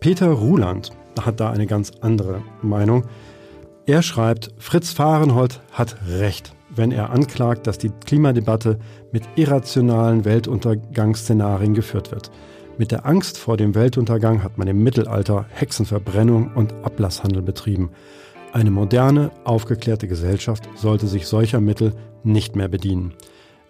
Peter 0.00 0.30
Ruland 0.30 0.90
hat 1.20 1.40
da 1.40 1.50
eine 1.50 1.66
ganz 1.66 1.92
andere 2.00 2.42
Meinung. 2.62 3.04
Er 3.86 4.02
schreibt, 4.02 4.50
Fritz 4.58 4.92
Fahrenhold 4.92 5.60
hat 5.72 5.96
recht, 6.06 6.54
wenn 6.74 6.92
er 6.92 7.10
anklagt, 7.10 7.66
dass 7.66 7.78
die 7.78 7.90
Klimadebatte 8.04 8.78
mit 9.12 9.24
irrationalen 9.36 10.24
Weltuntergangsszenarien 10.24 11.74
geführt 11.74 12.10
wird. 12.10 12.30
Mit 12.78 12.90
der 12.90 13.04
Angst 13.06 13.38
vor 13.38 13.56
dem 13.56 13.74
Weltuntergang 13.74 14.42
hat 14.42 14.56
man 14.56 14.68
im 14.68 14.82
Mittelalter 14.82 15.46
Hexenverbrennung 15.50 16.52
und 16.54 16.72
Ablasshandel 16.82 17.42
betrieben. 17.42 17.90
Eine 18.52 18.70
moderne, 18.70 19.30
aufgeklärte 19.44 20.08
Gesellschaft 20.08 20.68
sollte 20.74 21.06
sich 21.06 21.26
solcher 21.26 21.60
Mittel 21.60 21.94
nicht 22.24 22.56
mehr 22.56 22.68
bedienen. 22.68 23.14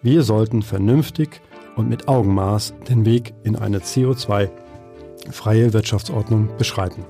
Wir 0.01 0.23
sollten 0.23 0.61
vernünftig 0.61 1.41
und 1.75 1.89
mit 1.89 2.07
Augenmaß 2.07 2.73
den 2.89 3.05
Weg 3.05 3.33
in 3.43 3.55
eine 3.55 3.79
CO2-freie 3.79 5.73
Wirtschaftsordnung 5.73 6.49
beschreiten. 6.57 7.05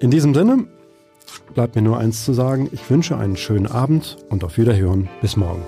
In 0.00 0.10
diesem 0.10 0.34
Sinne 0.34 0.66
bleibt 1.54 1.76
mir 1.76 1.82
nur 1.82 1.98
eins 1.98 2.24
zu 2.24 2.32
sagen. 2.32 2.68
Ich 2.72 2.88
wünsche 2.90 3.16
einen 3.16 3.36
schönen 3.36 3.66
Abend 3.66 4.16
und 4.30 4.44
auf 4.44 4.58
Wiederhören. 4.58 5.08
Bis 5.20 5.36
morgen. 5.36 5.62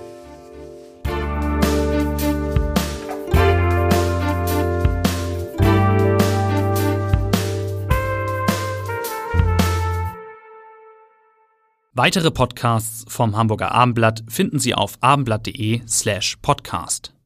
Weitere 11.97 12.29
Podcasts 12.29 13.05
vom 13.11 13.35
Hamburger 13.35 13.71
Abendblatt 13.71 14.23
finden 14.29 14.59
Sie 14.59 14.75
auf 14.75 14.99
abendblatt.de 15.01 15.81
slash 15.87 16.37
podcast. 16.43 17.11